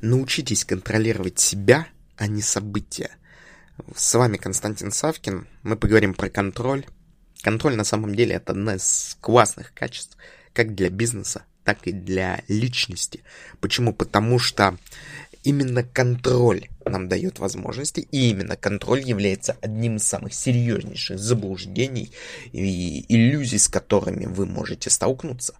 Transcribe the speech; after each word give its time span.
Научитесь 0.00 0.64
контролировать 0.64 1.38
себя, 1.38 1.86
а 2.16 2.26
не 2.26 2.42
события. 2.42 3.10
С 3.94 4.14
вами 4.14 4.36
Константин 4.36 4.90
Савкин. 4.90 5.46
Мы 5.62 5.76
поговорим 5.76 6.14
про 6.14 6.28
контроль. 6.28 6.86
Контроль 7.42 7.76
на 7.76 7.84
самом 7.84 8.14
деле 8.14 8.36
это 8.36 8.52
одно 8.52 8.74
из 8.74 9.16
классных 9.20 9.72
качеств 9.74 10.16
как 10.52 10.74
для 10.74 10.88
бизнеса, 10.88 11.44
так 11.64 11.86
и 11.86 11.92
для 11.92 12.42
личности. 12.48 13.22
Почему? 13.60 13.92
Потому 13.92 14.38
что 14.38 14.78
именно 15.44 15.82
контроль 15.82 16.68
нам 16.84 17.08
дает 17.08 17.38
возможности, 17.38 18.00
и 18.00 18.30
именно 18.30 18.56
контроль 18.56 19.02
является 19.02 19.56
одним 19.60 19.96
из 19.96 20.04
самых 20.04 20.32
серьезнейших 20.32 21.18
заблуждений 21.18 22.10
и 22.52 23.04
иллюзий, 23.14 23.58
с 23.58 23.68
которыми 23.68 24.26
вы 24.26 24.46
можете 24.46 24.88
столкнуться. 24.88 25.54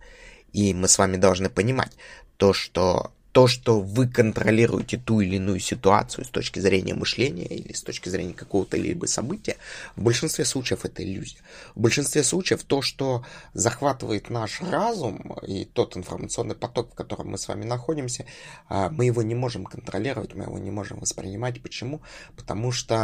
И 0.53 0.73
мы 0.73 0.89
с 0.89 0.98
вами 0.98 1.18
должны 1.18 1.50
понимать 1.50 1.93
то, 2.39 2.53
что 2.53 3.12
то, 3.37 3.48
что 3.48 3.82
вы 3.82 4.09
контролируете 4.09 4.96
ту 4.96 5.21
или 5.21 5.36
иную 5.36 5.61
ситуацию 5.61 6.25
с 6.25 6.31
точки 6.31 6.58
зрения 6.58 6.94
мышления 6.94 7.44
или 7.44 7.75
с 7.75 7.82
точки 7.82 8.08
зрения 8.08 8.32
какого-то 8.32 8.79
либо 8.79 9.04
события, 9.04 9.57
в 9.94 10.03
большинстве 10.03 10.46
случаев 10.46 10.86
это 10.86 11.04
иллюзия. 11.04 11.41
В 11.75 11.80
большинстве 11.82 12.25
случаев 12.25 12.64
то, 12.64 12.80
что 12.80 13.27
захватывает 13.53 14.30
наш 14.30 14.63
разум 14.63 15.36
и 15.46 15.67
тот 15.67 15.99
информационный 15.99 16.54
поток, 16.54 16.93
в 16.93 16.94
котором 16.94 17.32
мы 17.32 17.36
с 17.36 17.46
вами 17.46 17.67
находимся, 17.67 18.25
а, 18.71 18.89
мы 18.89 19.04
его 19.04 19.21
не 19.21 19.35
можем 19.35 19.66
контролировать, 19.66 20.35
мы 20.35 20.44
его 20.44 20.58
не 20.58 20.71
можем 20.71 21.00
воспринимать. 21.00 21.61
Почему? 21.61 22.00
Потому 22.36 22.72
что 22.72 22.96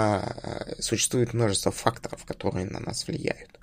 э, 0.43 0.81
существует 0.81 1.35
множество 1.35 1.73
факторов, 1.73 2.25
которые 2.25 2.65
на 2.65 2.81
нас 2.81 3.07
влияют. 3.07 3.61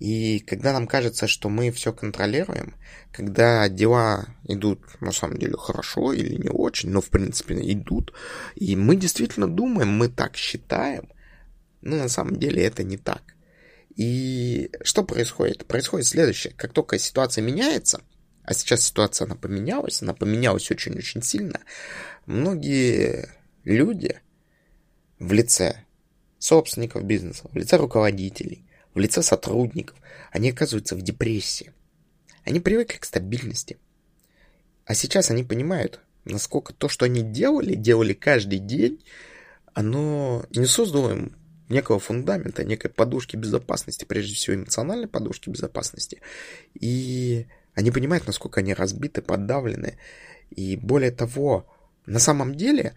И 0.00 0.38
когда 0.40 0.72
нам 0.72 0.86
кажется, 0.86 1.28
что 1.28 1.50
мы 1.50 1.70
все 1.70 1.92
контролируем, 1.92 2.74
когда 3.12 3.68
дела 3.68 4.28
идут 4.44 4.80
на 5.02 5.12
самом 5.12 5.36
деле 5.36 5.58
хорошо 5.58 6.14
или 6.14 6.36
не 6.36 6.48
очень, 6.48 6.88
но 6.88 7.02
в 7.02 7.10
принципе 7.10 7.54
идут, 7.70 8.14
и 8.54 8.76
мы 8.76 8.96
действительно 8.96 9.46
думаем, 9.46 9.90
мы 9.90 10.08
так 10.08 10.38
считаем, 10.38 11.10
но 11.82 11.96
на 11.96 12.08
самом 12.08 12.36
деле 12.36 12.64
это 12.64 12.82
не 12.82 12.96
так. 12.96 13.22
И 13.94 14.70
что 14.82 15.04
происходит? 15.04 15.66
Происходит 15.66 16.06
следующее. 16.06 16.54
Как 16.56 16.72
только 16.72 16.98
ситуация 16.98 17.42
меняется, 17.42 18.00
а 18.42 18.54
сейчас 18.54 18.82
ситуация 18.82 19.26
она 19.26 19.34
поменялась, 19.34 20.00
она 20.00 20.14
поменялась 20.14 20.70
очень-очень 20.70 21.22
сильно, 21.22 21.60
многие 22.24 23.28
люди 23.64 24.18
в 25.18 25.30
лице 25.34 25.84
собственников 26.38 27.04
бизнеса, 27.04 27.50
в 27.52 27.54
лице 27.54 27.76
руководителей, 27.76 28.64
в 28.94 28.98
лице 28.98 29.22
сотрудников, 29.22 29.96
они 30.30 30.50
оказываются 30.50 30.96
в 30.96 31.02
депрессии. 31.02 31.72
Они 32.44 32.60
привыкли 32.60 32.98
к 32.98 33.04
стабильности. 33.04 33.78
А 34.84 34.94
сейчас 34.94 35.30
они 35.30 35.44
понимают, 35.44 36.00
насколько 36.24 36.72
то, 36.72 36.88
что 36.88 37.04
они 37.04 37.22
делали, 37.22 37.74
делали 37.74 38.12
каждый 38.12 38.58
день, 38.58 39.02
оно 39.72 40.44
не 40.50 40.66
создало 40.66 41.12
им 41.12 41.36
некого 41.68 42.00
фундамента, 42.00 42.64
некой 42.64 42.90
подушки 42.90 43.36
безопасности, 43.36 44.04
прежде 44.04 44.34
всего 44.34 44.56
эмоциональной 44.56 45.06
подушки 45.06 45.48
безопасности. 45.48 46.20
И 46.74 47.46
они 47.74 47.90
понимают, 47.90 48.26
насколько 48.26 48.60
они 48.60 48.74
разбиты, 48.74 49.22
подавлены. 49.22 49.96
И 50.50 50.76
более 50.76 51.12
того, 51.12 51.66
на 52.06 52.18
самом 52.18 52.56
деле 52.56 52.94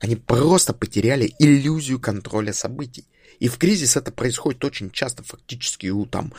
они 0.00 0.16
просто 0.16 0.72
потеряли 0.72 1.34
иллюзию 1.38 2.00
контроля 2.00 2.52
событий. 2.52 3.06
И 3.40 3.48
в 3.48 3.58
кризис 3.58 3.96
это 3.96 4.12
происходит 4.12 4.64
очень 4.64 4.90
часто, 4.90 5.22
фактически 5.22 5.88
у 5.88 6.06
там 6.06 6.32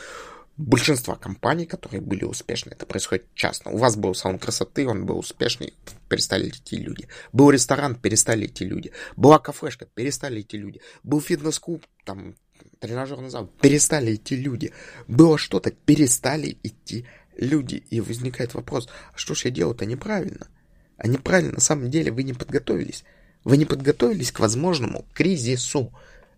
большинства 0.56 1.16
компаний, 1.16 1.66
которые 1.66 2.00
были 2.00 2.24
успешны, 2.24 2.70
это 2.70 2.86
происходит 2.86 3.26
часто. 3.34 3.70
У 3.70 3.76
вас 3.76 3.96
был 3.96 4.14
салон 4.14 4.38
красоты, 4.38 4.86
он 4.86 5.04
был 5.04 5.18
успешный, 5.18 5.74
перестали 6.08 6.48
идти 6.48 6.76
люди. 6.76 7.08
Был 7.32 7.50
ресторан, 7.50 7.94
перестали 7.94 8.46
идти 8.46 8.64
люди. 8.64 8.92
Была 9.16 9.38
кафешка, 9.38 9.86
перестали 9.86 10.40
идти 10.40 10.56
люди. 10.56 10.80
Был 11.02 11.20
фитнес-клуб, 11.20 11.84
там, 12.04 12.34
тренажерный 12.80 13.30
зал, 13.30 13.50
перестали 13.60 14.14
идти 14.14 14.36
люди. 14.36 14.72
Было 15.06 15.36
что-то, 15.36 15.70
перестали 15.70 16.56
идти 16.62 17.06
люди. 17.36 17.84
И 17.90 18.00
возникает 18.00 18.54
вопрос, 18.54 18.88
а 19.12 19.18
что 19.18 19.34
ж 19.34 19.46
я 19.46 19.50
делаю-то 19.50 19.84
неправильно? 19.84 20.48
А 20.96 21.06
неправильно, 21.06 21.52
на 21.52 21.60
самом 21.60 21.90
деле, 21.90 22.10
вы 22.10 22.22
не 22.22 22.32
подготовились. 22.32 23.04
Вы 23.46 23.58
не 23.58 23.64
подготовились 23.64 24.32
к 24.32 24.40
возможному 24.40 25.06
кризису 25.14 25.92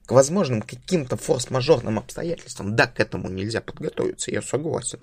к 0.05 0.13
возможным 0.13 0.61
каким-то 0.61 1.17
форс-мажорным 1.17 1.99
обстоятельствам. 1.99 2.77
Да, 2.77 2.87
к 2.87 3.01
этому 3.01 3.31
нельзя 3.31 3.63
подготовиться, 3.63 4.31
я 4.31 4.43
согласен. 4.43 5.01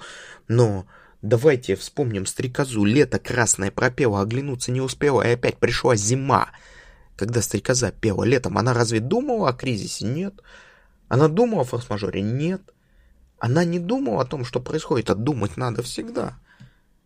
Но 0.47 0.85
давайте 1.23 1.75
вспомним 1.75 2.27
стрекозу. 2.27 2.85
Лето 2.85 3.17
красное 3.17 3.71
пропела, 3.71 4.21
оглянуться 4.21 4.71
не 4.71 4.81
успела, 4.81 5.23
и 5.23 5.33
опять 5.33 5.57
пришла 5.57 5.95
зима. 5.95 6.49
Когда 7.17 7.41
стрекоза 7.41 7.91
пела 7.91 8.23
летом, 8.23 8.59
она 8.59 8.73
разве 8.73 8.99
думала 8.99 9.49
о 9.49 9.53
кризисе? 9.53 10.05
Нет. 10.05 10.41
Она 11.07 11.27
думала 11.27 11.61
о 11.61 11.65
форс-мажоре? 11.65 12.21
Нет. 12.21 12.61
Она 13.39 13.63
не 13.63 13.79
думала 13.79 14.21
о 14.21 14.25
том, 14.25 14.45
что 14.45 14.59
происходит, 14.59 15.09
а 15.09 15.15
думать 15.15 15.57
надо 15.57 15.81
всегда. 15.81 16.37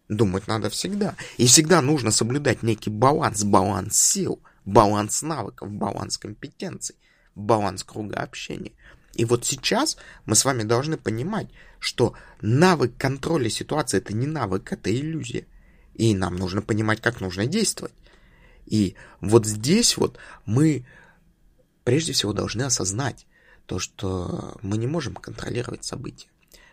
Думать 0.09 0.48
надо 0.48 0.70
всегда. 0.70 1.16
И 1.38 1.48
всегда 1.48 1.82
нужно 1.82 2.12
соблюдать 2.12 2.64
некий 2.64 2.90
баланс, 2.90 3.46
баланс 3.46 3.98
сил, 3.98 4.40
баланс 4.72 5.22
навыков, 5.22 5.72
баланс 5.72 6.18
компетенций 6.18 6.96
баланс 7.40 7.84
круга 7.84 8.18
общения. 8.18 8.74
И 9.16 9.25
вот 9.25 9.46
сейчас 9.46 9.97
мы 10.25 10.35
с 10.35 10.46
вами 10.46 10.63
должны 10.63 10.97
понимать, 10.97 11.47
что 11.80 12.13
навык 12.41 12.96
контроля 12.97 13.50
ситуации 13.50 13.97
это 13.97 14.13
не 14.13 14.28
навык, 14.28 14.72
это 14.72 14.94
иллюзия. 14.94 15.46
И 15.96 16.13
нам 16.16 16.35
нужно 16.35 16.62
понимать, 16.62 17.02
как 17.02 17.19
нужно 17.19 17.46
действовать. 17.46 17.94
И 18.66 18.96
вот 19.19 19.46
здесь 19.46 19.97
вот 19.97 20.18
мы 20.46 20.85
прежде 21.84 22.13
всего 22.13 22.34
должны 22.34 22.63
осознать 22.63 23.25
то, 23.66 23.79
что 23.79 24.58
мы 24.62 24.78
не 24.78 24.88
можем 24.88 25.16
контролировать 25.16 25.84
события. 25.84 26.29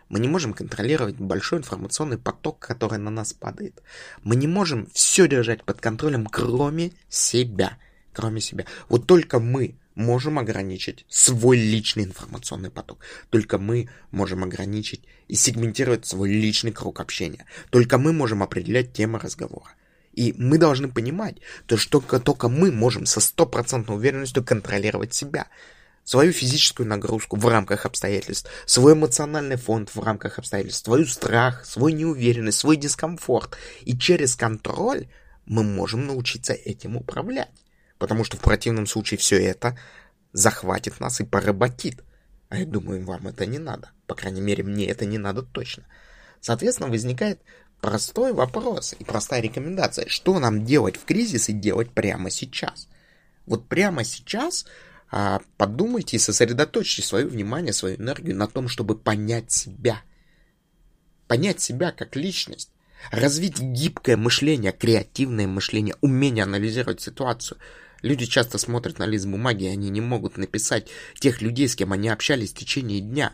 Мы 0.09 0.19
не 0.19 0.29
можем 0.29 0.53
контролировать 0.53 1.17
большой 1.17 1.59
информационный 1.59 2.17
поток, 2.17 2.59
который 2.59 2.97
на 2.97 3.09
нас 3.09 3.33
падает. 3.33 3.81
Мы 4.23 4.37
не 4.37 4.47
можем 4.47 4.87
все 4.93 5.27
держать 5.27 5.63
под 5.65 5.81
контролем, 5.81 6.27
кроме 6.27 6.93
себя. 7.09 7.77
Кроме 8.17 8.41
себя. 8.41 8.65
Вот 8.89 9.05
только 9.05 9.39
мы 9.39 9.75
можем 9.93 10.39
ограничить 10.39 11.05
свой 11.07 11.55
личный 11.55 12.05
информационный 12.05 12.71
поток. 12.71 12.97
Только 13.29 13.59
мы 13.59 13.89
можем 14.09 14.43
ограничить 14.43 15.03
и 15.27 15.35
сегментировать 15.35 16.07
свой 16.07 16.31
личный 16.31 16.71
круг 16.71 16.99
общения. 16.99 17.45
Только 17.69 17.99
мы 17.99 18.13
можем 18.13 18.41
определять 18.41 18.91
темы 18.91 19.19
разговора. 19.19 19.69
И 20.13 20.33
мы 20.35 20.57
должны 20.57 20.87
понимать, 20.87 21.35
то, 21.67 21.77
что 21.77 21.99
только, 21.99 22.49
мы 22.49 22.71
можем 22.71 23.05
со 23.05 23.19
стопроцентной 23.19 23.95
уверенностью 23.95 24.43
контролировать 24.43 25.13
себя. 25.13 25.45
Свою 26.03 26.31
физическую 26.31 26.89
нагрузку 26.89 27.37
в 27.37 27.47
рамках 27.47 27.85
обстоятельств, 27.85 28.49
свой 28.65 28.93
эмоциональный 28.93 29.57
фонд 29.57 29.93
в 29.93 29.99
рамках 29.99 30.39
обстоятельств, 30.39 30.85
свой 30.85 31.05
страх, 31.05 31.67
свой 31.67 31.93
неуверенность, 31.93 32.57
свой 32.57 32.77
дискомфорт. 32.77 33.55
И 33.81 33.95
через 33.95 34.35
контроль 34.35 35.05
мы 35.45 35.61
можем 35.61 36.07
научиться 36.07 36.53
этим 36.53 36.97
управлять 36.97 37.51
потому 37.97 38.23
что 38.23 38.37
в 38.37 38.41
противном 38.41 38.85
случае 38.85 39.17
все 39.17 39.41
это 39.41 39.77
захватит 40.33 40.99
нас 40.99 41.19
и 41.19 41.25
поработит. 41.25 42.03
А 42.49 42.57
я 42.57 42.65
думаю, 42.65 43.03
вам 43.03 43.27
это 43.27 43.45
не 43.45 43.59
надо. 43.59 43.91
По 44.05 44.15
крайней 44.15 44.41
мере, 44.41 44.63
мне 44.63 44.87
это 44.87 45.05
не 45.05 45.17
надо 45.17 45.41
точно. 45.41 45.83
Соответственно, 46.39 46.89
возникает 46.89 47.41
простой 47.81 48.33
вопрос 48.33 48.95
и 48.97 49.03
простая 49.03 49.41
рекомендация. 49.41 50.07
Что 50.07 50.39
нам 50.39 50.65
делать 50.65 50.95
в 50.95 51.05
кризис 51.05 51.49
и 51.49 51.53
делать 51.53 51.91
прямо 51.91 52.29
сейчас? 52.29 52.87
Вот 53.45 53.67
прямо 53.67 54.03
сейчас 54.03 54.65
а, 55.09 55.41
подумайте 55.57 56.17
и 56.17 56.19
сосредоточьте 56.19 57.01
свое 57.01 57.25
внимание, 57.25 57.73
свою 57.73 57.97
энергию 57.97 58.35
на 58.35 58.47
том, 58.47 58.67
чтобы 58.67 58.97
понять 58.97 59.51
себя. 59.51 60.01
Понять 61.27 61.59
себя 61.59 61.91
как 61.91 62.15
личность. 62.15 62.71
Развить 63.11 63.59
гибкое 63.59 64.17
мышление, 64.17 64.71
креативное 64.71 65.47
мышление, 65.47 65.95
умение 66.01 66.43
анализировать 66.43 67.01
ситуацию– 67.01 67.57
Люди 68.01 68.25
часто 68.25 68.57
смотрят 68.57 68.99
на 68.99 69.05
лист 69.05 69.25
бумаги, 69.25 69.65
и 69.65 69.69
они 69.69 69.89
не 69.89 70.01
могут 70.01 70.37
написать 70.37 70.89
тех 71.19 71.41
людей, 71.41 71.67
с 71.67 71.75
кем 71.75 71.93
они 71.93 72.09
общались 72.09 72.51
в 72.51 72.57
течение 72.57 73.01
дня. 73.01 73.33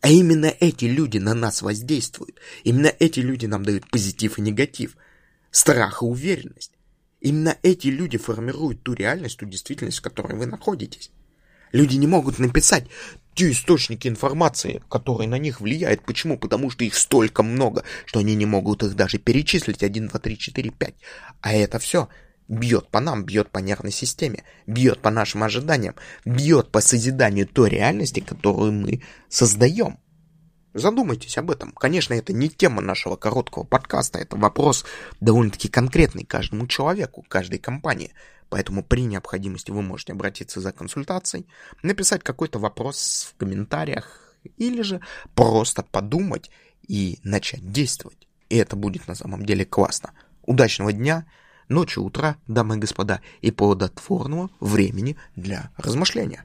А 0.00 0.08
именно 0.08 0.46
эти 0.46 0.86
люди 0.86 1.18
на 1.18 1.34
нас 1.34 1.62
воздействуют. 1.62 2.40
Именно 2.64 2.92
эти 2.98 3.20
люди 3.20 3.46
нам 3.46 3.64
дают 3.64 3.88
позитив 3.90 4.38
и 4.38 4.42
негатив, 4.42 4.96
страх 5.50 6.02
и 6.02 6.06
уверенность. 6.06 6.72
Именно 7.20 7.56
эти 7.62 7.88
люди 7.88 8.16
формируют 8.16 8.82
ту 8.82 8.94
реальность, 8.94 9.38
ту 9.38 9.46
действительность, 9.46 9.98
в 9.98 10.02
которой 10.02 10.36
вы 10.36 10.46
находитесь. 10.46 11.10
Люди 11.72 11.96
не 11.96 12.06
могут 12.06 12.38
написать 12.38 12.86
те 13.34 13.52
источники 13.52 14.08
информации, 14.08 14.82
которые 14.88 15.28
на 15.28 15.38
них 15.38 15.60
влияют. 15.60 16.02
Почему? 16.02 16.38
Потому 16.38 16.70
что 16.70 16.84
их 16.84 16.96
столько 16.96 17.42
много, 17.42 17.84
что 18.06 18.20
они 18.20 18.34
не 18.34 18.46
могут 18.46 18.82
их 18.82 18.96
даже 18.96 19.18
перечислить. 19.18 19.82
1, 19.82 20.08
2, 20.08 20.18
3, 20.18 20.38
4, 20.38 20.70
5. 20.70 20.94
А 21.42 21.52
это 21.52 21.78
все 21.78 22.08
бьет 22.50 22.88
по 22.88 23.00
нам, 23.00 23.24
бьет 23.24 23.50
по 23.50 23.58
нервной 23.58 23.92
системе, 23.92 24.42
бьет 24.66 25.00
по 25.00 25.10
нашим 25.10 25.44
ожиданиям, 25.44 25.94
бьет 26.24 26.70
по 26.70 26.80
созиданию 26.80 27.46
той 27.46 27.70
реальности, 27.70 28.20
которую 28.20 28.72
мы 28.72 29.02
создаем. 29.28 29.98
Задумайтесь 30.74 31.38
об 31.38 31.50
этом. 31.50 31.72
Конечно, 31.72 32.12
это 32.14 32.32
не 32.32 32.48
тема 32.48 32.82
нашего 32.82 33.16
короткого 33.16 33.64
подкаста, 33.64 34.18
это 34.18 34.36
вопрос 34.36 34.84
довольно-таки 35.20 35.68
конкретный 35.68 36.24
каждому 36.24 36.66
человеку, 36.66 37.24
каждой 37.28 37.58
компании. 37.58 38.12
Поэтому 38.48 38.82
при 38.82 39.02
необходимости 39.02 39.70
вы 39.70 39.82
можете 39.82 40.12
обратиться 40.12 40.60
за 40.60 40.72
консультацией, 40.72 41.46
написать 41.84 42.24
какой-то 42.24 42.58
вопрос 42.58 43.32
в 43.32 43.38
комментариях 43.38 44.34
или 44.56 44.82
же 44.82 45.00
просто 45.34 45.84
подумать 45.84 46.50
и 46.86 47.20
начать 47.22 47.70
действовать. 47.70 48.26
И 48.48 48.56
это 48.56 48.74
будет 48.74 49.06
на 49.06 49.14
самом 49.14 49.46
деле 49.46 49.64
классно. 49.64 50.12
Удачного 50.42 50.92
дня, 50.92 51.26
ночи, 51.70 51.98
утра, 51.98 52.36
дамы 52.46 52.76
и 52.76 52.78
господа, 52.78 53.20
и 53.40 53.50
плодотворного 53.50 54.50
времени 54.60 55.16
для 55.36 55.70
размышления. 55.78 56.44